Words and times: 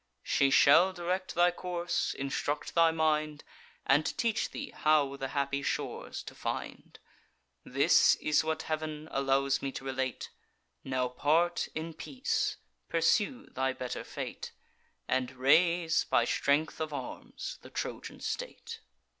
She 0.23 0.49
shall 0.49 0.93
direct 0.93 1.35
thy 1.35 1.51
course, 1.51 2.15
instruct 2.15 2.73
thy 2.73 2.89
mind, 2.89 3.43
And 3.85 4.03
teach 4.17 4.49
thee 4.49 4.71
how 4.71 5.15
the 5.15 5.27
happy 5.27 5.61
shores 5.61 6.23
to 6.23 6.33
find. 6.33 6.97
This 7.63 8.15
is 8.15 8.43
what 8.43 8.63
Heav'n 8.63 9.09
allows 9.11 9.61
me 9.61 9.71
to 9.73 9.85
relate: 9.85 10.31
Now 10.83 11.07
part 11.07 11.67
in 11.75 11.93
peace; 11.93 12.57
pursue 12.89 13.45
thy 13.51 13.73
better 13.73 14.03
fate, 14.03 14.53
And 15.07 15.33
raise, 15.33 16.03
by 16.05 16.25
strength 16.25 16.81
of 16.81 16.91
arms, 16.91 17.59
the 17.61 17.69
Trojan 17.69 18.21
state. 18.21 18.79